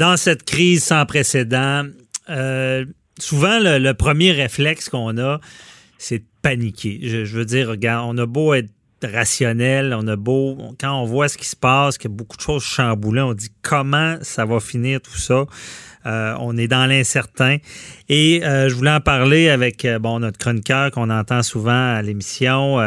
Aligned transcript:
dans 0.00 0.16
cette 0.16 0.44
crise 0.44 0.82
sans 0.82 1.04
précédent, 1.04 1.84
euh, 2.30 2.86
souvent 3.18 3.58
le, 3.60 3.92
premier 3.92 4.32
réflexe 4.32 4.88
qu'on 4.88 5.18
a, 5.18 5.40
c'est 5.98 6.20
de 6.20 6.24
paniquer. 6.40 7.00
Je, 7.02 7.26
je, 7.26 7.36
veux 7.36 7.44
dire, 7.44 7.68
regarde, 7.68 8.06
on 8.08 8.16
a 8.16 8.24
beau 8.24 8.54
être 8.54 8.70
rationnel, 9.06 9.94
on 9.98 10.06
a 10.06 10.16
beau, 10.16 10.56
quand 10.80 11.00
on 11.00 11.04
voit 11.04 11.28
ce 11.28 11.38
qui 11.38 11.46
se 11.46 11.56
passe, 11.56 11.98
qu'il 11.98 12.10
y 12.10 12.14
a 12.14 12.16
beaucoup 12.16 12.36
de 12.36 12.42
choses 12.42 12.62
chamboulées, 12.62 13.22
on 13.22 13.34
dit 13.34 13.50
comment 13.62 14.16
ça 14.22 14.44
va 14.44 14.60
finir 14.60 15.00
tout 15.00 15.16
ça. 15.16 15.44
Euh, 16.06 16.34
on 16.38 16.56
est 16.56 16.68
dans 16.68 16.86
l'incertain. 16.86 17.58
Et 18.08 18.42
euh, 18.42 18.68
je 18.68 18.74
voulais 18.74 18.90
en 18.90 19.00
parler 19.00 19.50
avec 19.50 19.84
euh, 19.84 19.98
bon 19.98 20.20
notre 20.20 20.38
chroniqueur 20.38 20.90
qu'on 20.90 21.10
entend 21.10 21.42
souvent 21.42 21.94
à 21.94 22.00
l'émission, 22.00 22.78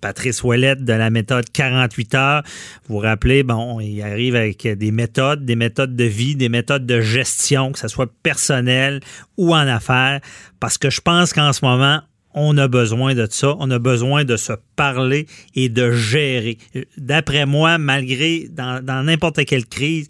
Patrice 0.00 0.42
Ouellette 0.42 0.84
de 0.84 0.92
la 0.92 1.10
méthode 1.10 1.46
48 1.50 2.14
heures. 2.14 2.42
Vous 2.88 2.96
vous 2.96 3.00
rappelez, 3.00 3.42
bon, 3.42 3.80
il 3.80 4.02
arrive 4.02 4.36
avec 4.36 4.66
des 4.66 4.90
méthodes, 4.90 5.44
des 5.44 5.56
méthodes 5.56 5.96
de 5.96 6.04
vie, 6.04 6.36
des 6.36 6.48
méthodes 6.48 6.84
de 6.84 7.00
gestion, 7.00 7.72
que 7.72 7.78
ce 7.78 7.88
soit 7.88 8.10
personnel 8.22 9.00
ou 9.38 9.54
en 9.54 9.66
affaires, 9.66 10.20
parce 10.60 10.78
que 10.78 10.90
je 10.90 11.00
pense 11.00 11.32
qu'en 11.32 11.52
ce 11.52 11.64
moment, 11.64 12.00
on 12.36 12.56
a 12.58 12.68
besoin 12.68 13.14
de 13.14 13.26
ça. 13.28 13.56
On 13.58 13.70
a 13.72 13.80
besoin 13.80 14.24
de 14.24 14.36
se 14.36 14.52
parler 14.76 15.26
et 15.56 15.68
de 15.68 15.90
gérer. 15.90 16.58
D'après 16.96 17.46
moi, 17.46 17.78
malgré 17.78 18.46
dans 18.48 19.04
n'importe 19.04 19.44
quelle 19.46 19.66
crise, 19.66 20.06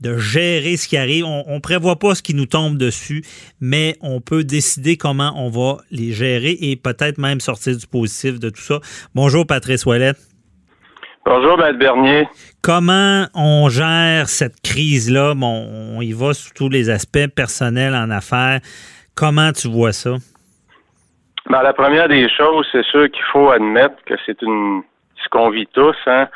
de 0.00 0.16
gérer 0.16 0.76
ce 0.76 0.88
qui 0.88 0.96
arrive. 0.96 1.24
On 1.24 1.54
ne 1.54 1.60
prévoit 1.60 1.98
pas 1.98 2.14
ce 2.14 2.22
qui 2.22 2.34
nous 2.34 2.46
tombe 2.46 2.76
dessus, 2.78 3.24
mais 3.60 3.96
on 4.00 4.20
peut 4.20 4.44
décider 4.44 4.96
comment 4.96 5.32
on 5.36 5.48
va 5.48 5.78
les 5.90 6.12
gérer 6.12 6.56
et 6.60 6.76
peut-être 6.76 7.18
même 7.18 7.40
sortir 7.40 7.76
du 7.76 7.86
positif 7.86 8.38
de 8.38 8.50
tout 8.50 8.62
ça. 8.62 8.80
Bonjour 9.14 9.46
Patrice 9.46 9.86
Ouellette. 9.86 10.18
Bonjour 11.24 11.58
Maître 11.58 11.78
Bernier. 11.78 12.26
Comment 12.62 13.26
on 13.34 13.68
gère 13.68 14.28
cette 14.28 14.60
crise-là? 14.62 15.34
Bon, 15.34 15.66
on 15.96 16.00
y 16.00 16.12
va 16.12 16.32
sous 16.32 16.50
tous 16.54 16.68
les 16.68 16.90
aspects 16.90 17.26
personnels 17.34 17.94
en 17.94 18.10
affaires. 18.10 18.60
Comment 19.14 19.52
tu 19.52 19.68
vois 19.68 19.92
ça? 19.92 20.16
Ben, 21.48 21.62
la 21.62 21.72
première 21.72 22.08
des 22.08 22.28
choses, 22.28 22.66
c'est 22.72 22.84
sûr 22.84 23.10
qu'il 23.10 23.24
faut 23.32 23.50
admettre 23.50 23.96
que 24.04 24.14
c'est 24.26 24.40
une 24.42 24.82
ce 25.22 25.28
qu'on 25.30 25.50
vit 25.50 25.66
tous, 25.66 25.96
hein 26.06 26.28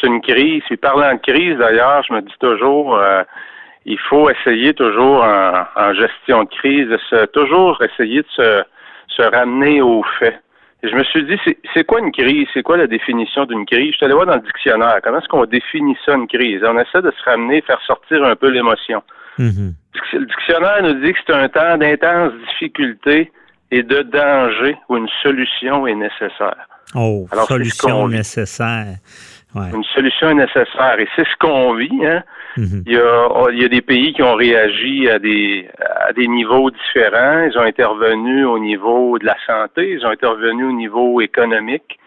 c'est 0.00 0.06
une 0.06 0.20
crise. 0.20 0.62
Et 0.70 0.76
parlant 0.76 1.14
de 1.14 1.20
crise, 1.20 1.56
d'ailleurs, 1.58 2.02
je 2.08 2.12
me 2.12 2.20
dis 2.20 2.34
toujours, 2.40 2.96
euh, 2.96 3.22
il 3.84 3.98
faut 3.98 4.30
essayer 4.30 4.74
toujours 4.74 5.24
en, 5.24 5.94
gestion 5.94 6.44
de 6.44 6.48
crise, 6.48 6.88
de 6.88 7.26
toujours 7.26 7.82
essayer 7.82 8.22
de 8.22 8.28
se, 8.34 8.62
se 9.08 9.22
ramener 9.22 9.80
aux 9.80 10.04
faits. 10.18 10.40
Et 10.84 10.88
je 10.88 10.96
me 10.96 11.04
suis 11.04 11.24
dit, 11.24 11.38
c'est 11.74 11.84
quoi 11.84 12.00
une 12.00 12.10
crise? 12.10 12.48
C'est 12.52 12.62
quoi 12.62 12.76
la 12.76 12.88
définition 12.88 13.44
d'une 13.44 13.64
crise? 13.66 13.92
Je 13.92 13.96
suis 13.96 14.04
allé 14.04 14.14
voir 14.14 14.26
dans 14.26 14.34
le 14.34 14.40
dictionnaire. 14.40 14.98
Comment 15.02 15.18
est-ce 15.18 15.28
qu'on 15.28 15.44
définit 15.44 15.96
ça, 16.04 16.14
une 16.14 16.26
crise? 16.26 16.60
On 16.64 16.76
essaie 16.76 17.02
de 17.02 17.12
se 17.12 17.30
ramener, 17.30 17.60
faire 17.60 17.80
sortir 17.86 18.24
un 18.24 18.34
peu 18.34 18.48
l'émotion. 18.48 19.02
Mm-hmm. 19.38 19.72
Le 20.14 20.26
dictionnaire 20.26 20.82
nous 20.82 20.94
dit 20.94 21.12
que 21.12 21.18
c'est 21.24 21.34
un 21.34 21.48
temps 21.48 21.78
d'intense 21.78 22.32
difficulté 22.48 23.30
et 23.72 23.82
de 23.82 24.02
danger 24.02 24.76
où 24.88 24.98
une 24.98 25.08
solution 25.22 25.86
est 25.86 25.94
nécessaire. 25.94 26.68
Oh, 26.94 27.26
solution 27.48 28.06
nécessaire. 28.06 28.98
Une 29.54 29.84
solution 29.94 30.28
est 30.30 30.34
nécessaire. 30.34 30.98
Et 30.98 31.08
c'est 31.16 31.24
ce 31.24 31.36
qu'on 31.40 31.74
vit. 31.74 32.06
Hein? 32.06 32.22
Mhm. 32.58 32.82
il, 32.86 32.92
y 32.92 32.98
a, 32.98 33.28
oh, 33.30 33.48
il, 33.50 33.62
y 33.62 33.64
a, 33.64 33.68
des 33.68 33.80
pays 33.80 34.12
qui 34.12 34.22
ont 34.22 34.34
réagi 34.34 35.08
à 35.08 35.18
des, 35.18 35.68
à 36.06 36.12
des 36.12 36.28
niveaux 36.28 36.70
différents. 36.70 37.44
Ils 37.44 37.56
ont 37.56 37.62
intervenu 37.62 38.44
au 38.44 38.58
niveau 38.58 39.18
de 39.18 39.24
la 39.24 39.36
santé, 39.46 39.92
ils 39.92 40.04
ont 40.04 40.10
intervenu 40.10 40.64
au 40.64 40.72
niveau 40.72 41.22
économique. 41.22 41.98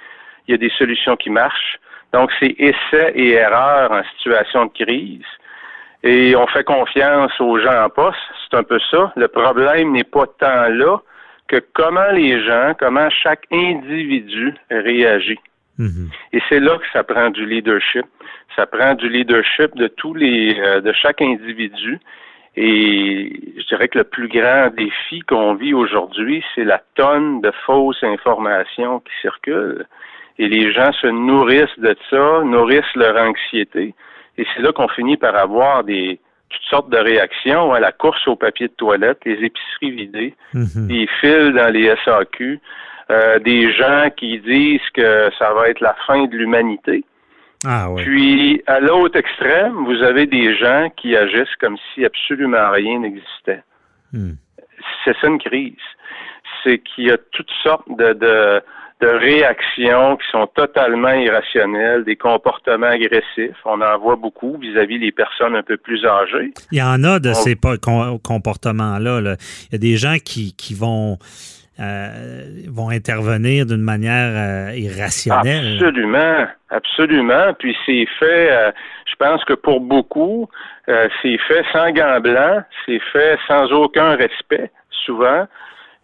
Il 0.47 0.51
y 0.51 0.53
a 0.53 0.57
des 0.57 0.71
solutions 0.77 1.15
qui 1.15 1.31
marchent. 1.31 1.79
Donc, 2.13 2.29
c'est 2.39 2.55
essai 2.59 3.11
et 3.15 3.31
erreur 3.31 3.91
en 3.91 4.03
situation 4.15 4.65
de 4.67 4.71
crise. 4.71 5.25
Et 6.03 6.35
on 6.35 6.45
fait 6.45 6.63
confiance 6.63 7.31
aux 7.39 7.57
gens 7.57 7.85
en 7.85 7.89
poste. 7.89 8.19
C'est 8.47 8.55
un 8.55 8.63
peu 8.63 8.79
ça. 8.91 9.11
Le 9.15 9.27
problème 9.27 9.93
n'est 9.93 10.03
pas 10.03 10.27
tant 10.39 10.67
là 10.69 10.99
que 11.47 11.57
comment 11.73 12.11
les 12.11 12.43
gens, 12.43 12.73
comment 12.77 13.09
chaque 13.09 13.45
individu 13.51 14.53
réagit. 14.69 15.39
Mhm. 15.77 16.09
Et 16.33 16.41
c'est 16.49 16.59
là 16.59 16.77
que 16.77 16.85
ça 16.93 17.03
prend 17.03 17.29
du 17.29 17.45
leadership. 17.45 18.05
Ça 18.55 18.65
prend 18.65 18.93
du 18.93 19.09
leadership 19.09 19.75
de 19.75 19.87
tous 19.87 20.13
les, 20.13 20.57
euh, 20.59 20.81
de 20.81 20.93
chaque 20.93 21.21
individu. 21.21 21.99
Et 22.55 23.53
je 23.57 23.67
dirais 23.67 23.89
que 23.89 23.97
le 23.97 24.05
plus 24.05 24.29
grand 24.29 24.69
défi 24.69 25.19
qu'on 25.21 25.55
vit 25.55 25.73
aujourd'hui, 25.73 26.43
c'est 26.53 26.63
la 26.63 26.81
tonne 26.95 27.41
de 27.41 27.51
fausses 27.65 28.03
informations 28.03 29.01
qui 29.01 29.11
circulent. 29.21 29.85
Et 30.39 30.47
les 30.47 30.71
gens 30.71 30.91
se 30.93 31.07
nourrissent 31.07 31.79
de 31.79 31.95
ça, 32.09 32.41
nourrissent 32.43 32.95
leur 32.95 33.17
anxiété. 33.17 33.93
Et 34.37 34.45
c'est 34.53 34.61
là 34.61 34.71
qu'on 34.71 34.87
finit 34.87 35.17
par 35.17 35.35
avoir 35.35 35.83
des 35.83 36.19
toutes 36.49 36.63
sortes 36.69 36.89
de 36.89 36.97
réactions, 36.97 37.73
à 37.73 37.79
la 37.79 37.91
course 37.91 38.27
au 38.27 38.35
papier 38.35 38.67
de 38.67 38.73
toilette, 38.73 39.19
les 39.25 39.43
épiceries 39.43 39.91
vidées, 39.91 40.33
mhm. 40.53 40.87
les 40.87 41.07
fils 41.19 41.53
dans 41.53 41.71
les 41.71 41.93
SAQ, 42.05 42.59
euh, 43.11 43.39
des 43.39 43.71
gens 43.73 44.09
qui 44.15 44.39
disent 44.39 44.89
que 44.93 45.29
ça 45.37 45.53
va 45.53 45.69
être 45.69 45.81
la 45.81 45.95
fin 46.07 46.25
de 46.25 46.35
l'humanité. 46.35 47.03
Ah. 47.65 47.89
Puis, 47.97 48.61
à 48.67 48.79
l'autre 48.79 49.17
extrême, 49.17 49.85
vous 49.85 50.03
avez 50.03 50.27
des 50.27 50.55
gens 50.55 50.89
qui 50.95 51.15
agissent 51.15 51.55
comme 51.59 51.77
si 51.93 52.05
absolument 52.05 52.69
rien 52.71 52.99
n'existait. 52.99 53.63
Hmm. 54.13 54.33
C'est 55.03 55.15
ça 55.19 55.27
une 55.27 55.39
crise. 55.39 55.73
C'est 56.63 56.79
qu'il 56.79 57.05
y 57.05 57.11
a 57.11 57.17
toutes 57.31 57.51
sortes 57.63 57.87
de, 57.89 58.13
de, 58.13 58.61
de, 59.01 59.07
réactions 59.07 60.17
qui 60.17 60.27
sont 60.31 60.47
totalement 60.47 61.13
irrationnelles, 61.13 62.03
des 62.03 62.15
comportements 62.15 62.87
agressifs. 62.87 63.57
On 63.65 63.81
en 63.81 63.97
voit 63.99 64.15
beaucoup 64.15 64.57
vis-à-vis 64.57 64.99
des 64.99 65.11
personnes 65.11 65.55
un 65.55 65.63
peu 65.63 65.77
plus 65.77 66.05
âgées. 66.05 66.53
Il 66.71 66.79
y 66.79 66.81
en 66.81 67.03
a 67.03 67.19
de 67.19 67.33
ces 67.33 67.55
comportements-là. 68.23 69.21
Là. 69.21 69.35
Il 69.69 69.73
y 69.73 69.75
a 69.75 69.79
des 69.79 69.97
gens 69.97 70.17
qui, 70.23 70.55
qui 70.55 70.73
vont 70.73 71.17
euh, 71.77 72.63
vont 72.69 72.89
intervenir 72.89 73.65
d'une 73.65 73.81
manière 73.81 74.31
euh, 74.33 74.77
irrationnelle. 74.77 75.75
Absolument, 75.75 76.47
absolument. 76.69 77.53
Puis 77.59 77.75
c'est 77.85 78.07
fait, 78.17 78.49
euh, 78.49 78.71
je 79.05 79.15
pense 79.19 79.43
que 79.43 79.55
pour 79.55 79.81
beaucoup, 79.81 80.47
c'est 80.87 81.37
fait 81.49 81.65
sans 81.73 81.91
gants 81.91 82.21
blancs, 82.21 82.63
c'est 82.85 83.01
fait 83.11 83.37
sans 83.49 83.65
aucun 83.73 84.15
respect, 84.15 84.71
souvent. 85.05 85.47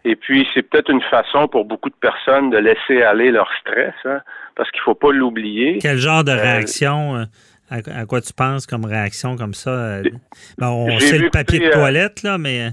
Et 0.04 0.16
puis, 0.16 0.46
c'est 0.52 0.62
peut-être 0.62 0.90
une 0.90 1.02
façon 1.02 1.48
pour 1.48 1.64
beaucoup 1.64 1.88
de 1.88 1.94
personnes 1.94 2.50
de 2.50 2.58
laisser 2.58 3.02
aller 3.02 3.30
leur 3.30 3.48
stress, 3.60 3.94
hein, 4.04 4.20
parce 4.56 4.70
qu'il 4.70 4.80
faut 4.80 4.94
pas 4.94 5.12
l'oublier. 5.12 5.78
Quel 5.80 5.98
genre 5.98 6.24
de 6.24 6.32
réaction, 6.32 7.26
à, 7.70 8.06
quoi 8.06 8.20
tu 8.20 8.32
penses 8.32 8.66
comme 8.66 8.84
réaction 8.84 9.36
comme 9.36 9.54
ça? 9.54 10.00
Bon, 10.58 10.88
on 10.90 10.98
sait 10.98 11.18
le 11.18 11.30
papier 11.30 11.60
de 11.60 11.70
toilette, 11.70 12.22
là, 12.22 12.38
mais... 12.38 12.70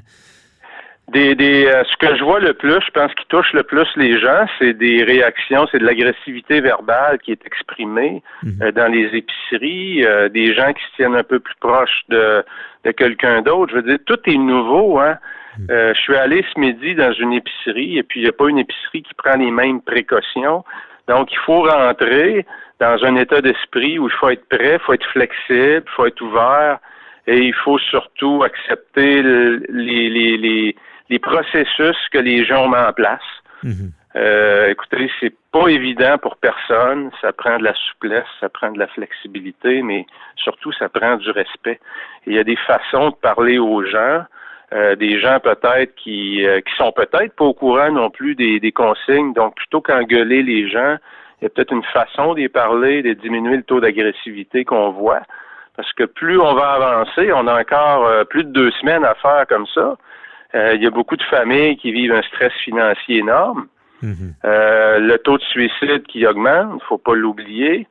Des, 1.12 1.34
des, 1.34 1.66
euh, 1.66 1.84
ce 1.86 1.98
que 1.98 2.16
je 2.16 2.24
vois 2.24 2.40
le 2.40 2.54
plus, 2.54 2.80
je 2.86 2.92
pense 2.92 3.12
qui 3.16 3.26
touche 3.30 3.52
le 3.54 3.64
plus 3.64 3.88
les 3.96 4.20
gens, 4.20 4.46
c'est 4.60 4.74
des 4.74 5.04
réactions, 5.04 5.66
c'est 5.72 5.80
de 5.80 5.86
l'agressivité 5.86 6.62
verbale 6.62 7.18
qui 7.20 7.32
est 7.32 7.46
exprimée 7.46 8.22
mhm. 8.44 8.60
euh, 8.62 8.72
dans 8.72 8.92
les 8.92 9.10
épiceries, 9.14 10.06
euh, 10.06 10.30
des 10.30 10.54
gens 10.54 10.72
qui 10.72 10.84
se 10.84 10.96
tiennent 10.98 11.16
un 11.16 11.24
peu 11.24 11.40
plus 11.40 11.56
proches 11.60 12.04
de, 12.10 12.44
de 12.86 12.92
quelqu'un 12.92 13.42
d'autre. 13.42 13.72
Je 13.72 13.78
veux 13.78 13.88
dire, 13.90 13.98
tout 14.06 14.20
est 14.26 14.38
nouveau, 14.38 15.00
hein. 15.00 15.18
Mhm. 15.60 15.94
je 15.94 16.00
suis 16.00 16.16
allé 16.16 16.46
ce 16.54 16.60
midi 16.60 16.96
dans 16.96 17.12
une 17.14 17.34
épicerie 17.34 17.98
et 17.98 18.04
puis 18.04 18.22
il 18.22 18.24
n'y 18.24 18.30
a 18.30 18.34
pas 18.34 18.48
une 18.48 18.60
épicerie 18.60 19.04
qui 19.04 19.14
prend 19.14 19.36
les 19.36 19.52
mêmes 19.52 19.82
précautions. 19.82 20.64
Donc, 21.08 21.32
il 21.32 21.40
faut 21.40 21.64
rentrer 21.64 22.46
dans 22.80 23.04
un 23.04 23.16
état 23.16 23.42
d'esprit 23.42 24.00
où 24.00 24.08
il 24.08 24.14
faut 24.14 24.30
être 24.30 24.48
prêt, 24.48 24.74
il 24.76 24.80
faut 24.80 24.94
être 24.94 25.10
flexible, 25.12 25.84
il 25.86 25.92
faut 25.96 26.06
être 26.06 26.22
ouvert 26.22 26.80
et 27.28 27.40
il 27.40 27.54
faut 27.54 27.80
surtout 27.80 28.44
accepter 28.44 29.22
les, 29.22 30.10
les, 30.10 30.38
les 30.38 30.76
les 31.10 31.20
processus 31.20 31.98
que 32.12 32.20
les 32.20 32.46
gens 32.46 32.66
ont 32.66 32.70
mis 32.70 32.78
en 32.78 32.94
place. 32.94 33.22
Mhm. 33.64 33.92
Euh, 34.16 34.70
écoutez, 34.70 35.12
c'est 35.20 35.34
pas 35.52 35.68
évident 35.68 36.18
pour 36.18 36.38
personne. 36.38 37.12
Ça 37.22 37.32
prend 37.32 37.58
de 37.58 37.64
la 37.64 37.74
souplesse, 37.74 38.26
ça 38.40 38.50
prend 38.50 38.72
de 38.72 38.80
la 38.80 38.88
flexibilité, 38.88 39.82
mais 39.82 40.06
surtout, 40.36 40.72
ça 40.74 40.90
prend 40.90 41.18
du 41.18 41.30
respect. 41.32 41.80
il 42.26 42.34
y 42.34 42.40
a 42.40 42.44
des 42.44 42.56
façons 42.56 43.10
de 43.10 43.16
parler 43.16 43.60
aux 43.60 43.84
gens, 43.86 44.24
euh, 44.74 44.96
des 44.96 45.20
gens 45.20 45.40
peut-être 45.40 45.96
qui 45.96 46.46
euh, 46.46 46.62
qui 46.62 46.74
sont 46.76 46.92
peut-être 46.92 47.36
pas 47.36 47.46
au 47.46 47.54
courant 47.54 47.92
non 47.92 48.10
plus 48.10 48.36
des, 48.36 48.60
des 48.60 48.72
consignes. 48.72 49.34
Donc, 49.34 49.56
plutôt 49.56 49.82
qu'engueuler 49.82 50.44
les 50.44 50.70
gens, 50.70 50.98
il 51.40 51.46
y 51.46 51.48
a 51.48 51.50
peut-être 51.50 51.74
une 51.74 51.84
façon 51.84 52.34
d'y 52.34 52.50
parler, 52.50 53.02
de 53.02 53.14
diminuer 53.14 53.58
le 53.58 53.64
taux 53.64 53.80
d'agressivité 53.80 54.66
qu'on 54.66 54.92
voit. 54.92 55.22
Parce 55.76 55.94
que 55.94 56.04
plus 56.04 56.38
on 56.38 56.54
va 56.56 56.72
avancer, 56.72 57.32
on 57.32 57.48
a 57.48 57.62
encore 57.62 58.06
euh, 58.06 58.26
plus 58.26 58.44
de 58.44 58.52
deux 58.52 58.72
semaines 58.72 59.06
à 59.06 59.16
faire 59.16 59.46
comme 59.48 59.66
ça. 59.68 59.96
Euh, 60.54 60.74
il 60.76 60.84
y 60.84 60.88
a 60.88 60.90
beaucoup 60.90 61.16
de 61.16 61.24
familles 61.24 61.78
qui 61.78 61.92
vivent 61.92 62.14
un 62.14 62.22
stress 62.24 62.52
financier 62.66 63.20
énorme. 63.20 63.68
Mhm. 64.02 64.34
Euh, 64.44 65.00
le 65.00 65.18
taux 65.20 65.38
de 65.38 65.44
suicide 65.44 66.04
qui 66.08 66.26
augmente, 66.26 66.82
faut 66.84 66.98
pas 66.98 67.16
l'oublier. 67.16 67.88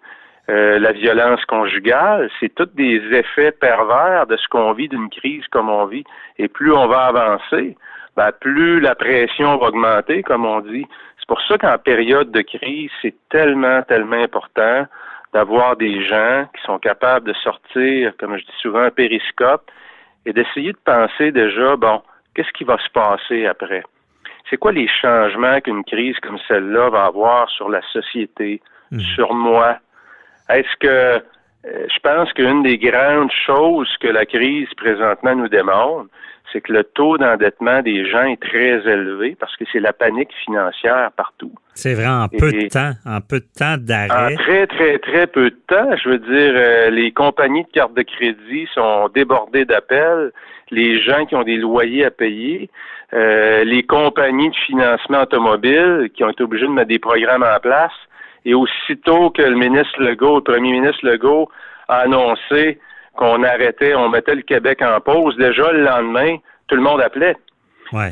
Euh, 0.51 0.79
la 0.79 0.93
violence 0.93 1.45
conjugale, 1.45 2.31
c'est 2.41 2.55
tous 2.55 2.71
des 2.75 3.03
effets 3.13 3.53
pervers 3.53 4.27
de 4.27 4.37
ce 4.37 4.49
qu'on 4.49 4.73
vit 4.73 4.89
d'une 4.89 5.11
crise 5.11 5.47
comme 5.49 5.69
on 5.69 5.85
vit. 5.85 6.05
Et 6.39 6.49
plus 6.49 6.73
on 6.73 6.87
va 6.87 7.07
avancer, 7.07 7.77
ben, 8.17 8.33
plus 8.41 8.81
la 8.81 8.95
pression 8.95 9.59
va 9.59 9.69
augmenter, 9.69 10.23
comme 10.23 10.47
on 10.47 10.61
dit. 10.61 10.87
C'est 11.19 11.29
pour 11.29 11.41
ça 11.43 11.59
qu'en 11.59 11.77
période 11.77 12.31
de 12.31 12.41
crise, 12.41 12.91
c'est 13.03 13.15
tellement, 13.29 13.83
tellement 13.83 14.23
important 14.23 14.87
d'avoir 15.35 15.77
des 15.77 16.03
gens 16.07 16.47
qui 16.57 16.63
sont 16.63 16.79
capables 16.79 17.27
de 17.27 17.35
sortir, 17.35 18.13
comme 18.19 18.39
je 18.39 18.45
dis 18.45 18.59
souvent, 18.63 18.81
un 18.81 18.91
périscope 18.91 19.71
et 20.25 20.33
d'essayer 20.33 20.73
de 20.73 20.79
penser 20.83 21.31
déjà, 21.31 21.77
bon, 21.77 22.03
qu'est-ce 22.35 22.53
qui 22.53 22.65
va 22.65 22.79
se 22.79 22.89
passer 22.91 23.47
après? 23.47 23.83
C'est 24.49 24.57
quoi 24.57 24.73
les 24.73 24.89
changements 24.89 25.61
qu'une 25.61 25.85
crise 25.85 26.19
comme 26.21 26.39
celle-là 26.49 26.89
va 26.89 27.05
avoir 27.05 27.51
sur 27.51 27.69
la 27.69 27.83
société, 27.93 28.63
mhm. 28.91 29.01
sur 29.01 29.35
moi? 29.35 29.79
Est-ce 30.49 30.77
que 30.81 30.89
euh, 30.89 31.21
je 31.65 31.99
pense 32.03 32.33
qu'une 32.33 32.63
des 32.63 32.79
grandes 32.79 33.33
choses 33.47 33.89
que 34.01 34.09
la 34.09 34.25
crise 34.25 34.69
présentement 34.77 35.35
nous 35.35 35.49
démontre, 35.49 36.09
c'est 36.53 36.61
que 36.61 36.73
le 36.73 36.85
taux 36.85 37.19
d'endettement 37.19 37.83
des 37.83 38.09
gens 38.09 38.25
est 38.25 38.41
très 38.41 38.81
élevé 38.91 39.37
parce 39.39 39.55
que 39.57 39.65
c'est 39.71 39.81
la 39.81 39.93
panique 39.93 40.33
financière 40.45 41.11
partout. 41.17 41.53
C'est 41.75 41.95
vrai, 41.95 42.07
en 42.07 42.29
peu 42.29 42.51
de 42.51 42.69
temps, 42.69 42.93
en 43.05 43.21
peu 43.21 43.41
de 43.41 43.47
temps 43.57 43.77
d'arrêt. 43.79 44.35
En 44.35 44.37
très, 44.37 44.67
très, 44.67 44.99
très 44.99 45.27
peu 45.27 45.51
de 45.51 45.59
temps. 45.67 45.97
Je 46.03 46.09
veux 46.09 46.19
dire, 46.19 46.53
euh, 46.55 46.91
les 46.91 47.13
compagnies 47.13 47.65
de 47.65 47.71
cartes 47.71 47.95
de 47.95 48.03
crédit 48.03 48.67
sont 48.75 49.09
débordées 49.15 49.65
d'appels, 49.65 50.33
les 50.71 51.01
gens 51.03 51.27
qui 51.27 51.35
ont 51.35 51.45
des 51.45 51.57
loyers 51.57 52.07
à 52.07 52.11
payer, 52.11 52.71
euh, 53.13 53.65
les 53.65 53.83
compagnies 53.83 54.51
de 54.51 54.57
financement 54.57 55.23
automobile 55.23 56.11
qui 56.15 56.25
ont 56.25 56.31
été 56.31 56.43
obligées 56.43 56.67
de 56.67 56.73
mettre 56.73 56.89
des 56.89 56.99
programmes 56.99 57.45
en 57.45 57.61
place. 57.61 57.93
Et 58.49 58.55
aussitôt 58.55 59.29
que 59.29 59.43
le 59.43 59.57
ministre 59.57 60.01
Legault, 60.01 60.37
le 60.37 60.43
premier 60.43 60.73
ministre 60.73 61.07
Legault, 61.07 61.51
a 61.87 61.99
annoncé 61.99 62.79
qu'on 63.15 63.43
arrêtait, 63.43 63.95
on 63.95 64.09
mettait 64.09 64.35
le 64.35 64.41
Québec 64.41 64.81
en 64.81 64.99
pause, 65.01 65.37
déjà 65.37 65.71
le 65.71 65.83
lendemain, 65.83 66.39
tout 66.67 66.77
le 66.77 66.81
monde 66.81 67.03
appelait. 67.03 67.37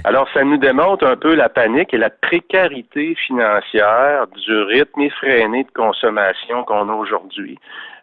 Alors, 0.04 0.28
ça 0.34 0.44
nous 0.44 0.58
démontre 0.58 1.06
un 1.06 1.16
peu 1.16 1.34
la 1.34 1.48
panique 1.48 1.94
et 1.94 1.98
la 1.98 2.10
précarité 2.10 3.14
financière 3.26 4.26
du 4.28 4.62
rythme 4.62 5.00
effréné 5.00 5.64
de 5.64 5.70
consommation 5.70 6.64
qu'on 6.64 6.90
a 6.90 6.92
aujourd'hui. 6.92 7.58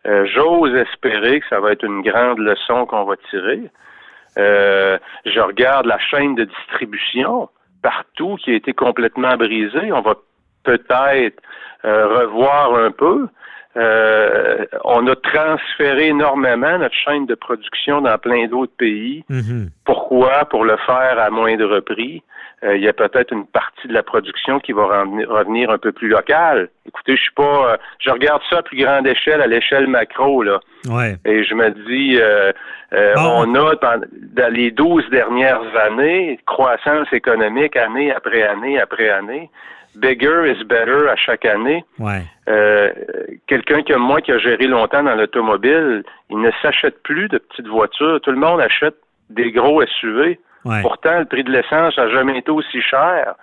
Euh, 0.07 0.25
j'ose 0.25 0.74
espérer 0.75 1.39
que 1.39 1.45
ça 1.50 1.59
va 1.59 1.71
être 1.71 1.83
une 1.83 2.01
grande 2.01 2.39
leçon 2.39 2.88
qu'on 2.88 3.06
va 3.06 3.15
tirer. 3.29 3.62
Euh, 4.39 4.97
je 5.25 5.39
regarde 5.39 5.86
la 5.86 6.00
chaîne 6.00 6.33
de 6.33 6.45
distribution 6.45 7.50
partout 7.83 8.38
qui 8.38 8.51
a 8.51 8.56
été 8.56 8.74
complètement 8.74 9.36
brisée. 9.36 9.91
On 9.91 10.01
va 10.01 10.15
peut-être 10.63 11.42
euh, 11.86 12.07
revoir 12.07 12.75
un 12.75 12.92
peu. 12.92 13.27
Euh, 13.75 14.65
on 14.83 15.07
a 15.07 15.15
transféré 15.15 16.10
énormément 16.10 16.77
notre 16.77 16.95
chaîne 16.95 17.25
de 17.25 17.33
production 17.33 18.01
dans 18.01 18.18
plein 18.19 18.45
d'autres 18.48 18.75
pays. 18.77 19.24
Mm-hmm. 19.31 19.69
Pourquoi? 19.83 20.45
Pour 20.45 20.63
le 20.63 20.77
faire 20.86 21.18
à 21.19 21.30
moindre 21.30 21.80
prix. 21.80 22.21
Euh, 22.63 22.77
il 22.77 22.83
y 22.83 22.88
a 22.88 22.94
peut-être 22.94 23.33
une 23.33 23.45
partie 23.45 23.88
de 23.88 23.94
la 23.94 24.04
production 24.04 24.60
qui 24.60 24.71
va 24.71 25.04
revenir 25.04 25.69
un 25.71 25.77
peu 25.77 25.92
plus 25.92 26.07
locale. 26.07 26.69
Écoutez, 26.88 27.18
je 27.18 27.21
suis 27.24 27.33
pas, 27.33 27.74
euh, 27.74 27.77
je 28.00 28.10
regarde 28.12 28.42
ça 28.50 28.60
à 28.60 28.62
plus 28.62 28.77
grande 28.77 29.07
échelle, 29.07 29.42
à 29.42 29.48
l'échelle 29.48 29.88
macro 29.88 30.44
là. 30.44 30.60
Ouais. 30.88 31.18
Et 31.25 31.44
je 31.44 31.54
me 31.56 31.71
dis, 31.71 32.19
on 33.18 33.56
a 33.56 33.75
dans 33.75 34.54
les 34.54 34.71
12 34.71 35.10
dernières 35.10 35.75
années 35.75 36.39
croissance 36.45 37.12
économique 37.12 37.75
année 37.75 38.13
après 38.13 38.44
année 38.44 38.80
après 38.80 39.10
année 39.10 39.50
bigger 39.95 40.45
is 40.45 40.63
better 40.63 41.09
à 41.09 41.15
chaque 41.15 41.45
année. 41.45 41.83
Ouais. 41.99 42.23
Euh, 42.47 42.91
quelqu'un 43.47 43.83
comme 43.83 44.01
moi 44.01 44.21
qui 44.21 44.31
a 44.31 44.37
géré 44.37 44.67
longtemps 44.67 45.03
dans 45.03 45.15
l'automobile, 45.15 46.03
il 46.29 46.39
ne 46.39 46.51
s'achète 46.61 47.01
plus 47.03 47.27
de 47.29 47.37
petites 47.37 47.67
voitures. 47.67 48.19
Tout 48.21 48.31
le 48.31 48.37
monde 48.37 48.61
achète 48.61 48.95
des 49.29 49.51
gros 49.51 49.83
SUV. 49.85 50.39
Pourtant, 50.81 51.19
le 51.19 51.25
prix 51.25 51.43
de 51.43 51.51
l'essence 51.51 51.97
n'a 51.97 52.09
jamais 52.09 52.37
été 52.37 52.49
aussi 52.49 52.81
cher. 52.81 53.35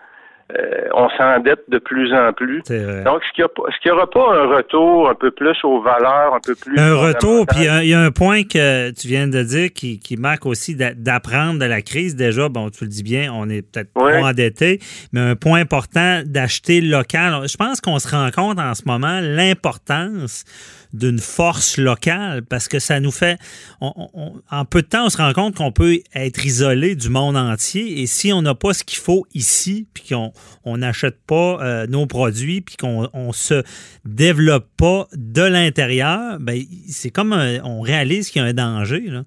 Euh, 0.59 0.89
on 0.95 1.09
s'endette 1.11 1.61
de 1.69 1.79
plus 1.79 2.13
en 2.15 2.33
plus. 2.33 2.59
Donc, 2.59 3.23
est-ce 3.23 3.33
qu'il 3.35 3.45
n'y 3.87 3.91
aura 3.91 4.09
pas 4.09 4.35
un 4.35 4.57
retour 4.57 5.09
un 5.09 5.15
peu 5.15 5.31
plus 5.31 5.57
aux 5.65 5.81
valeurs, 5.81 6.35
un 6.35 6.41
peu 6.41 6.55
plus... 6.55 6.79
Un 6.79 6.95
retour, 6.95 7.47
puis 7.47 7.61
il 7.61 7.89
y, 7.89 7.95
a 7.95 8.01
un 8.01 8.11
point 8.11 8.43
que 8.43 8.91
tu 8.91 9.09
viens 9.09 9.29
de 9.29 9.43
dire 9.43 9.73
qui, 9.73 10.17
marque 10.19 10.47
aussi 10.47 10.75
d'apprendre 10.75 11.61
de 11.61 11.65
la 11.65 11.83
crise. 11.83 12.17
Déjà, 12.17 12.49
bon, 12.49 12.71
tu 12.71 12.85
le 12.85 12.91
dis 12.91 13.03
bien, 13.03 13.33
on 13.33 13.49
est 13.49 13.63
peut-être 13.63 13.93
trop 13.95 14.09
endetté, 14.09 14.81
mais 15.13 15.21
un 15.21 15.37
point 15.37 15.61
important 15.61 16.23
d'acheter 16.25 16.81
local. 16.81 17.47
Je 17.49 17.57
pense 17.57 17.81
qu'on 17.81 17.99
se 17.99 18.09
rend 18.09 18.31
compte 18.31 18.59
en 18.59 18.75
ce 18.75 18.83
moment 18.87 19.21
l'importance 19.23 20.45
d'une 20.93 21.21
force 21.21 21.79
locale 21.79 22.43
parce 22.43 22.67
que 22.67 22.79
ça 22.79 22.99
nous 22.99 23.13
fait, 23.13 23.39
en 23.81 24.65
peu 24.65 24.83
de 24.83 24.89
temps, 24.89 25.07
on 25.07 25.09
se 25.09 25.19
rend 25.19 25.33
compte 25.33 25.55
qu'on 25.55 25.73
peut 25.73 25.99
être 26.15 26.45
isolé 26.45 26.97
du 26.97 27.11
monde 27.11 27.37
entier 27.37 28.03
et 28.03 28.07
si 28.07 28.33
on 28.33 28.43
n'a 28.43 28.55
pas 28.55 28.73
ce 28.73 28.83
qu'il 28.83 28.99
faut 28.99 29.27
ici, 29.35 29.87
puis 29.95 30.09
qu'on 30.09 30.33
on 30.65 30.79
n'achète 30.79 31.17
pas 31.27 31.59
euh, 31.61 31.87
nos 31.87 32.07
produits, 32.07 32.61
puis 32.61 32.77
qu'on 32.77 33.09
on 33.13 33.33
se 33.33 33.63
développe 34.05 34.67
pas 34.79 35.07
de 35.13 35.43
l'intérieur, 35.43 36.39
ben 36.41 36.61
c'est 36.89 37.11
comme 37.11 37.33
on 37.65 37.81
réalise 37.81 38.31
qu'il 38.31 38.43
y 38.43 38.45
a 38.45 38.49
un 38.49 38.53
danger. 38.53 39.03
Là. 39.07 39.23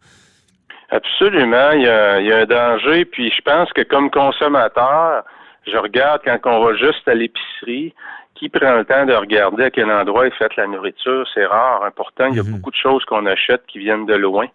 Absolument, 0.89 1.71
il 1.71 1.81
y, 1.81 1.87
a, 1.87 2.19
il 2.19 2.27
y, 2.27 2.31
a, 2.31 2.39
un 2.39 2.45
danger. 2.45 3.05
Puis 3.05 3.31
je 3.35 3.41
pense 3.41 3.71
que 3.73 3.81
comme 3.81 4.11
consommateur, 4.11 5.23
je 5.65 5.77
regarde 5.77 6.21
quand 6.23 6.37
on 6.45 6.63
va 6.63 6.75
juste 6.75 7.07
à 7.07 7.15
l'épicerie, 7.15 7.93
qui 8.35 8.49
prend 8.49 8.73
le 8.73 8.85
temps 8.85 9.05
de 9.05 9.13
regarder 9.13 9.63
à 9.63 9.71
quel 9.71 9.89
endroit 9.89 10.27
est 10.27 10.35
faite 10.37 10.55
la 10.57 10.67
nourriture? 10.67 11.25
C'est 11.33 11.45
rare. 11.45 11.81
Pourtant, 11.95 12.27
il 12.27 12.35
y 12.35 12.39
a 12.39 12.43
mhm. 12.43 12.51
beaucoup 12.51 12.71
de 12.71 12.75
choses 12.75 13.03
qu'on 13.05 13.25
achète 13.25 13.61
qui 13.67 13.79
viennent 13.79 14.05
de 14.05 14.15
loin. 14.15 14.47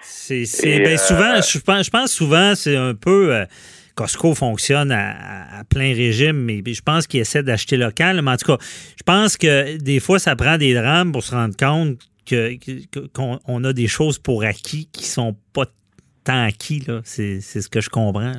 C'est 0.00 0.44
ben, 0.64 0.96
souvent, 0.98 1.36
euh, 1.36 1.40
je 1.42 1.58
pense, 1.60 1.86
je 1.86 1.90
pense 1.90 2.12
souvent, 2.12 2.54
c'est 2.54 2.76
un 2.76 2.94
peu. 2.94 3.34
Euh, 3.34 3.44
Costco 3.94 4.34
fonctionne 4.34 4.92
à, 4.92 5.62
plein 5.68 5.94
régime, 5.94 6.36
mais 6.36 6.62
je 6.66 6.82
pense 6.82 7.06
qu'il 7.06 7.20
essaie 7.20 7.42
d'acheter 7.42 7.76
local. 7.76 8.20
Mais 8.22 8.30
en 8.30 8.36
tout 8.36 8.56
cas, 8.56 8.64
je 8.96 9.02
pense 9.04 9.36
que 9.36 9.76
des 9.78 10.00
fois, 10.00 10.18
ça 10.18 10.36
prend 10.36 10.56
des 10.56 10.74
drames 10.74 11.12
pour 11.12 11.22
se 11.22 11.34
rendre 11.34 11.56
compte 11.56 11.98
qu'on 13.14 13.64
a 13.64 13.72
des 13.72 13.88
choses 13.88 14.18
pour 14.18 14.44
acquis 14.44 14.88
qui 14.92 15.04
sont 15.04 15.36
pas 15.52 15.64
tant 16.24 16.44
acquis. 16.44 16.86
C'est 17.04 17.40
ce 17.40 17.68
que 17.68 17.80
je 17.80 17.90
comprends. 17.90 18.32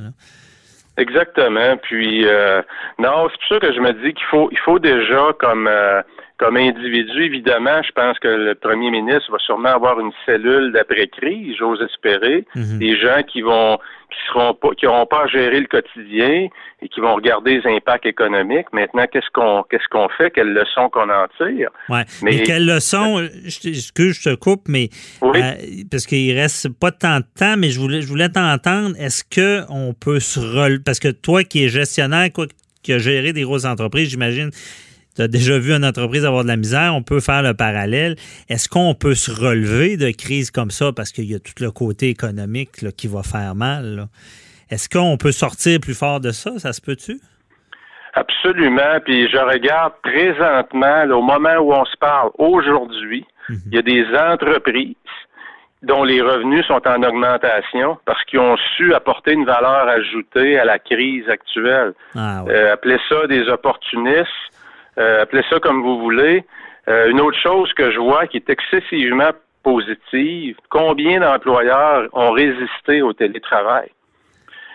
Exactement. 0.97 1.77
Puis 1.77 2.25
euh, 2.25 2.61
non, 2.99 3.27
c'est 3.29 3.37
pour 3.39 3.47
ça 3.49 3.59
que 3.59 3.73
je 3.73 3.79
me 3.79 3.93
dis 3.93 4.13
qu'il 4.13 4.25
faut 4.29 4.49
il 4.51 4.59
faut 4.59 4.79
déjà 4.79 5.33
comme 5.39 5.67
euh, 5.67 6.01
comme 6.37 6.57
individu, 6.57 7.23
évidemment, 7.23 7.81
je 7.83 7.91
pense 7.91 8.17
que 8.19 8.27
le 8.27 8.55
premier 8.55 8.89
ministre 8.89 9.31
va 9.31 9.37
sûrement 9.39 9.69
avoir 9.69 9.99
une 9.99 10.11
cellule 10.25 10.71
d'après-crise, 10.73 11.55
j'ose 11.57 11.81
espérer, 11.81 12.45
mhm. 12.55 12.79
des 12.79 12.97
gens 12.97 13.21
qui 13.23 13.41
vont 13.41 13.77
qui 14.09 14.19
seront 14.27 14.53
pas 14.53 14.69
qui 14.77 14.85
n'auront 14.85 15.05
pas 15.05 15.23
à 15.23 15.27
gérer 15.27 15.59
le 15.59 15.67
quotidien 15.67 16.47
et 16.81 16.89
qui 16.89 16.99
vont 16.99 17.15
regarder 17.15 17.59
les 17.59 17.75
impacts 17.75 18.05
économiques. 18.05 18.67
Maintenant, 18.71 19.05
qu'est-ce 19.11 19.29
qu'on 19.33 19.63
qu'est-ce 19.69 19.87
qu'on 19.89 20.07
fait, 20.09 20.31
quelles 20.31 20.53
leçons 20.53 20.89
qu'on 20.89 21.09
en 21.09 21.27
tire? 21.37 21.69
Ouais. 21.89 22.03
Mais 22.21 22.37
et 22.37 22.43
quelles 22.43 22.65
leçons 22.65 23.27
que 23.95 24.11
je 24.11 24.23
te 24.23 24.35
coupe, 24.35 24.63
mais 24.67 24.89
euh, 25.23 25.53
parce 25.89 26.05
qu'il 26.05 26.37
reste 26.37 26.69
pas 26.79 26.91
tant 26.91 27.17
de 27.17 27.25
temps, 27.37 27.55
mais 27.57 27.69
je 27.69 27.79
voulais 27.79 28.01
je 28.01 28.07
voulais 28.07 28.29
t'entendre. 28.29 28.95
Est-ce 28.99 29.23
que 29.23 29.61
on 29.69 29.93
peut 29.93 30.19
se 30.19 30.39
relever 30.39 30.83
parce 30.83 30.99
que 30.99 31.09
toi 31.09 31.43
qui 31.43 31.63
es 31.63 31.69
gestionnaire, 31.69 32.29
quoi, 32.33 32.45
qui 32.83 32.93
a 32.93 32.97
géré 32.97 33.33
des 33.33 33.43
grosses 33.43 33.65
entreprises, 33.65 34.09
j'imagine 34.09 34.49
tu 35.15 35.21
as 35.21 35.27
déjà 35.27 35.57
vu 35.59 35.73
une 35.73 35.85
entreprise 35.85 36.25
avoir 36.25 36.43
de 36.43 36.47
la 36.47 36.57
misère, 36.57 36.93
on 36.95 37.03
peut 37.03 37.19
faire 37.19 37.43
le 37.43 37.53
parallèle. 37.53 38.15
Est-ce 38.49 38.67
qu'on 38.67 38.95
peut 38.95 39.15
se 39.15 39.31
relever 39.31 39.97
de 39.97 40.11
crises 40.11 40.51
comme 40.51 40.71
ça 40.71 40.91
parce 40.91 41.11
qu'il 41.11 41.25
y 41.25 41.35
a 41.35 41.39
tout 41.39 41.53
le 41.61 41.71
côté 41.71 42.09
économique 42.09 42.95
qui 42.95 43.07
va 43.07 43.23
faire 43.23 43.55
mal? 43.55 44.07
Est-ce 44.69 44.89
qu'on 44.89 45.17
peut 45.17 45.31
sortir 45.31 45.79
plus 45.79 45.97
fort 45.97 46.19
de 46.19 46.31
ça? 46.31 46.57
Ça 46.57 46.73
se 46.73 46.81
peut-tu? 46.81 47.19
Absolument. 48.13 48.99
Puis 49.05 49.29
je 49.29 49.37
regarde 49.37 49.93
présentement, 50.01 51.03
au 51.05 51.21
moment 51.21 51.57
où 51.57 51.73
on 51.73 51.85
se 51.85 51.97
parle 51.97 52.31
aujourd'hui, 52.37 53.25
mhm. 53.49 53.57
il 53.67 53.75
y 53.75 53.77
a 53.77 53.81
des 53.81 54.05
entreprises 54.17 54.95
dont 55.83 56.03
les 56.03 56.21
revenus 56.21 56.65
sont 56.65 56.81
en 56.87 57.03
augmentation 57.03 57.97
parce 58.05 58.23
qu'ils 58.25 58.39
ont 58.39 58.55
su 58.77 58.93
apporter 58.93 59.33
une 59.33 59.45
valeur 59.45 59.87
ajoutée 59.87 60.57
à 60.57 60.65
la 60.65 60.79
crise 60.79 61.27
actuelle. 61.29 61.93
Ah, 62.15 62.43
euh, 62.47 62.73
appelez 62.73 62.97
ça 63.09 63.27
des 63.27 63.47
opportunistes 63.49 64.29
euh, 64.97 65.21
appelez 65.21 65.43
ça 65.49 65.59
comme 65.59 65.81
vous 65.81 65.99
voulez. 65.99 66.43
Euh, 66.87 67.09
une 67.09 67.21
autre 67.21 67.39
chose 67.39 67.71
que 67.73 67.91
je 67.91 67.99
vois 67.99 68.27
qui 68.27 68.37
est 68.37 68.49
excessivement 68.49 69.31
positive, 69.63 70.57
combien 70.69 71.21
d'employeurs 71.21 72.09
ont 72.11 72.31
résisté 72.31 73.01
au 73.01 73.13
télétravail? 73.13 73.89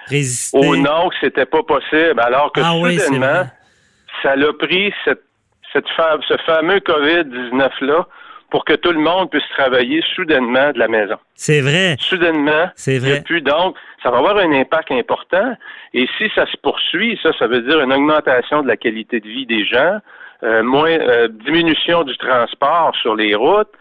Résister. 0.06 0.56
Au 0.56 0.76
nom 0.76 1.10
que 1.10 1.16
c'était 1.20 1.44
pas 1.44 1.62
possible, 1.62 2.18
alors 2.18 2.50
que 2.52 2.60
ah 2.64 2.72
soudainement, 2.72 3.44
ça 4.22 4.36
l'a 4.36 4.52
pris 4.54 4.92
cette, 5.04 5.22
cette 5.72 5.86
ce 5.86 6.36
fameux 6.46 6.80
COVID-19-là 6.80 8.06
pour 8.50 8.64
que 8.64 8.74
tout 8.74 8.92
le 8.92 9.00
monde 9.00 9.30
puisse 9.30 9.48
travailler 9.50 10.02
soudainement 10.14 10.72
de 10.72 10.78
la 10.78 10.88
maison. 10.88 11.16
C'est 11.34 11.60
vrai. 11.60 11.96
Soudainement. 11.98 12.70
C'est 12.76 12.98
vrai. 12.98 13.22
Puis 13.24 13.42
donc, 13.42 13.76
ça 14.02 14.10
va 14.10 14.18
avoir 14.18 14.38
un 14.38 14.52
impact 14.52 14.90
important. 14.90 15.54
Et 15.92 16.08
si 16.16 16.30
ça 16.34 16.46
se 16.46 16.56
poursuit, 16.62 17.18
ça, 17.22 17.30
ça 17.38 17.46
veut 17.46 17.60
dire 17.60 17.80
une 17.80 17.92
augmentation 17.92 18.62
de 18.62 18.68
la 18.68 18.76
qualité 18.76 19.20
de 19.20 19.28
vie 19.28 19.46
des 19.46 19.64
gens, 19.64 19.98
euh, 20.42 20.62
moins 20.62 20.90
euh, 20.90 21.28
diminution 21.28 22.04
du 22.04 22.16
transport 22.16 22.94
sur 23.02 23.16
les 23.16 23.34
routes, 23.34 23.72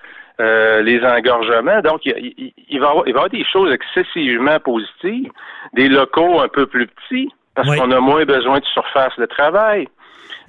euh, 0.41 0.81
les 0.81 1.01
engorgements. 1.03 1.81
Donc, 1.81 2.05
il, 2.05 2.53
il, 2.69 2.79
va 2.79 2.89
avoir, 2.89 3.07
il 3.07 3.13
va 3.13 3.19
y 3.19 3.23
avoir 3.23 3.29
des 3.29 3.45
choses 3.45 3.73
excessivement 3.73 4.59
positives, 4.59 5.31
des 5.73 5.87
locaux 5.87 6.41
un 6.41 6.47
peu 6.47 6.65
plus 6.65 6.87
petits, 6.87 7.29
parce 7.55 7.75
qu'on 7.75 7.91
a 7.91 7.99
moins 7.99 8.25
besoin 8.25 8.59
de 8.59 8.65
surface 8.65 9.13
de 9.17 9.25
travail. 9.25 9.87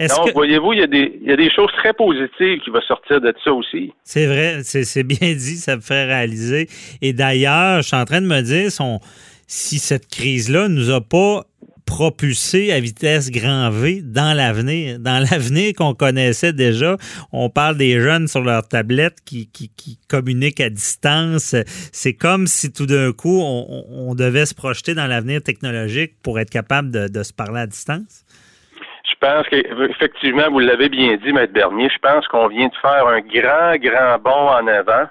Donc, 0.01 0.33
voyez-vous, 0.33 0.73
il 0.75 0.79
y, 0.81 0.83
a 0.83 0.87
des, 0.87 1.19
il 1.21 1.29
y 1.29 1.33
a 1.33 1.37
des 1.37 1.51
choses 1.51 1.71
très 1.73 1.93
positives 1.93 2.61
qui 2.61 2.71
vont 2.71 2.81
sortir 2.83 3.21
de 3.21 3.35
ça 3.43 3.53
aussi. 3.53 3.93
C'est 4.05 4.27
vrai, 4.27 4.61
c'est 4.63 5.03
bien 5.03 5.35
dit, 5.35 5.57
ça 5.57 5.77
me 5.77 5.81
fait 5.81 6.05
réaliser. 6.05 6.69
Et 7.03 7.13
d'ailleurs, 7.13 7.83
je 7.83 7.89
suis 7.89 7.97
en 7.97 8.05
train 8.05 8.21
de 8.21 8.27
me 8.27 8.41
dire, 8.43 8.71
son, 8.71 9.01
si 9.47 9.79
cette 9.79 10.09
crise-là 10.09 10.69
nous 10.69 10.91
a 10.91 11.01
pas 11.01 11.45
propulsé 11.89 12.71
à 12.71 12.81
vitesse 12.81 13.31
grand 13.31 13.71
V 13.71 14.03
dans 14.03 14.37
l'avenir. 14.37 14.99
Dans 14.99 15.25
l'avenir 15.31 15.73
qu'on 15.75 15.95
connaissait 15.95 16.53
déjà, 16.53 16.99
on 17.33 17.49
parle 17.49 17.79
des 17.79 17.99
jeunes 17.99 18.29
sur 18.29 18.43
leur 18.43 18.69
tablette 18.69 19.17
qui, 19.25 19.49
qui, 19.49 19.99
communiquent 20.07 20.61
à 20.61 20.69
distance. 20.69 21.55
C'est 21.91 22.13
comme 22.13 22.47
si 22.47 22.71
tout 22.71 22.85
d'un 22.85 23.13
coup, 23.13 23.41
on, 23.41 24.15
devait 24.15 24.45
se 24.45 24.55
projeter 24.55 24.95
dans 24.95 25.07
l'avenir 25.07 25.43
technologique 25.43 26.13
pour 26.23 26.39
être 26.39 26.51
capable 26.51 26.91
de, 26.91 27.23
se 27.23 27.33
parler 27.33 27.61
à 27.61 27.67
distance. 27.67 28.25
Je 29.21 29.27
pense 29.27 29.49
qu'effectivement, 29.49 30.49
vous 30.51 30.61
l'avez 30.61 30.89
bien 30.89 31.17
dit, 31.17 31.33
Maître 31.33 31.53
Bernier, 31.53 31.89
je 31.93 31.99
pense 31.99 32.27
qu'on 32.29 32.47
vient 32.47 32.69
de 32.69 32.77
faire 32.81 33.07
un 33.07 33.21
grand, 33.21 33.77
grand 33.77 34.19
bond 34.19 34.49
en 34.51 34.67
avant 34.69 35.09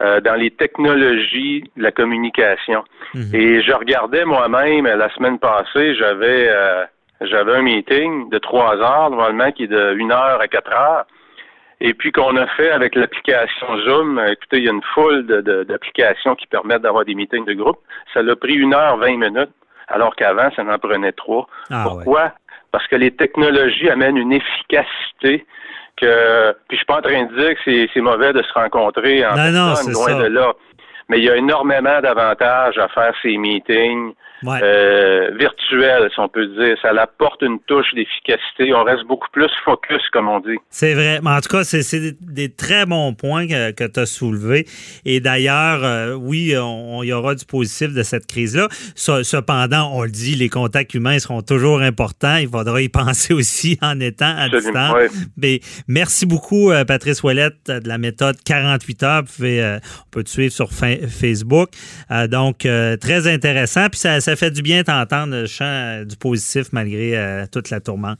euh, 0.00 0.20
dans 0.20 0.34
les 0.34 0.50
technologies 0.50 1.70
de 1.76 1.82
la 1.82 1.92
communication. 1.92 2.84
Mhm. 3.14 3.34
Et 3.34 3.62
je 3.62 3.72
regardais 3.72 4.24
moi-même 4.24 4.86
la 4.86 5.12
semaine 5.14 5.38
passée, 5.38 5.94
j'avais 5.94 6.48
euh, 6.48 6.84
j'avais 7.20 7.54
un 7.54 7.62
meeting 7.62 8.30
de 8.30 8.38
trois 8.38 8.76
heures, 8.76 9.10
normalement, 9.10 9.52
qui 9.52 9.64
est 9.64 9.68
de 9.68 9.94
une 9.94 10.12
heure 10.12 10.40
à 10.40 10.48
quatre 10.48 10.72
heures. 10.72 11.04
Et 11.80 11.92
puis 11.92 12.12
qu'on 12.12 12.36
a 12.36 12.46
fait 12.48 12.70
avec 12.70 12.94
l'application 12.94 13.66
Zoom, 13.84 14.20
écoutez, 14.26 14.58
il 14.58 14.64
y 14.64 14.68
a 14.68 14.72
une 14.72 14.82
foule 14.94 15.26
d'applications 15.26 16.34
qui 16.34 16.46
permettent 16.46 16.82
d'avoir 16.82 17.04
des 17.04 17.14
meetings 17.14 17.44
de 17.44 17.52
groupe. 17.52 17.78
Ça 18.14 18.22
l'a 18.22 18.36
pris 18.36 18.54
une 18.54 18.72
heure 18.72 18.96
vingt 18.96 19.16
minutes, 19.16 19.50
alors 19.88 20.16
qu'avant, 20.16 20.50
ça 20.56 20.62
en 20.62 20.78
prenait 20.78 21.12
trois. 21.12 21.46
Ah 21.70 21.84
Pourquoi? 21.86 22.32
Parce 22.74 22.88
que 22.88 22.96
les 22.96 23.12
technologies 23.12 23.88
amènent 23.88 24.16
une 24.16 24.32
efficacité 24.32 25.46
que 25.96 26.52
puis 26.66 26.76
je 26.76 26.76
suis 26.78 26.86
pas 26.86 26.98
en 26.98 27.02
train 27.02 27.22
de 27.22 27.32
dire 27.38 27.54
que 27.54 27.86
c'est 27.94 28.00
mauvais 28.00 28.32
de 28.32 28.42
se 28.42 28.52
rencontrer 28.52 29.24
en 29.24 29.36
personne, 29.36 29.92
loin 29.92 30.20
de 30.20 30.26
là. 30.26 30.52
Mais 31.08 31.18
il 31.18 31.24
y 31.24 31.30
a 31.30 31.36
énormément 31.36 32.00
d'avantages 32.00 32.76
à 32.76 32.88
faire 32.88 33.14
ces 33.22 33.36
meetings, 33.36 34.14
euh, 34.42 35.30
virtuel, 35.38 36.08
si 36.12 36.20
on 36.20 36.28
peut 36.28 36.46
dire. 36.46 36.76
Ça 36.82 36.90
apporte 37.00 37.42
une 37.42 37.58
touche 37.60 37.86
d'efficacité. 37.94 38.74
On 38.74 38.84
reste 38.84 39.04
beaucoup 39.04 39.28
plus 39.32 39.48
focus, 39.64 40.02
comme 40.12 40.28
on 40.28 40.40
dit. 40.40 40.56
C'est 40.70 40.94
vrai. 40.94 41.20
Mais 41.22 41.30
en 41.30 41.40
tout 41.40 41.48
cas, 41.48 41.64
c'est 41.64 42.14
des, 42.20 42.52
très 42.52 42.84
bons 42.86 43.14
points 43.14 43.46
que, 43.46 43.86
tu 43.86 44.00
as 44.00 44.06
soulevés. 44.06 44.66
Et 45.04 45.20
d'ailleurs, 45.20 45.84
euh, 45.84 46.14
oui, 46.14 46.52
il 46.52 47.08
y 47.08 47.12
aura 47.12 47.34
du 47.34 47.44
positif 47.44 47.94
de 47.94 48.02
cette 48.02 48.26
crise-là. 48.26 48.68
Cependant, 48.94 49.90
on 49.92 50.02
le 50.02 50.10
dit, 50.10 50.34
les 50.34 50.48
contacts 50.48 50.94
humains 50.94 51.18
seront 51.18 51.42
toujours 51.42 51.80
importants. 51.80 52.36
Il 52.36 52.48
faudra 52.48 52.80
y 52.80 52.88
penser 52.94 53.34
aussi 53.34 53.78
en 53.82 53.98
étant 54.00 54.36
à 54.36 54.48
distance. 54.48 54.94
Mais 55.36 55.60
merci 55.88 56.26
beaucoup, 56.26 56.70
euh, 56.70 56.84
Patrice 56.84 57.22
Ouellette, 57.22 57.66
de 57.68 57.88
la 57.88 57.98
méthode 57.98 58.36
48 58.44 59.02
heures. 59.02 59.22
on 59.40 60.10
peut 60.10 60.22
te 60.22 60.30
suivre 60.30 60.52
sur 60.52 60.70
Facebook. 60.72 61.70
donc, 62.28 62.58
très 63.00 63.32
intéressant. 63.32 63.88
Puis 63.88 64.00
ça, 64.00 64.20
ça 64.24 64.36
fait 64.36 64.50
du 64.50 64.62
bien 64.62 64.82
d'entendre 64.82 65.34
le 65.34 65.46
chant 65.46 65.64
euh, 65.64 66.04
du 66.04 66.16
positif 66.16 66.72
malgré 66.72 67.16
euh, 67.16 67.44
toute 67.50 67.70
la 67.70 67.80
tourmente. 67.80 68.18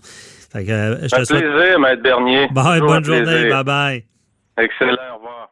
Fait 0.53 0.65
que, 0.65 0.71
euh, 0.71 1.03
je 1.03 1.09
te 1.09 1.33
plaisir, 1.33 1.81
Maître 1.81 2.03
Bernier. 2.03 2.49
bonne 2.53 3.05
journée. 3.05 3.49
Bye 3.49 3.65
bye. 3.65 4.05
Excellent. 4.59 4.93
Au 5.13 5.17
revoir. 5.17 5.44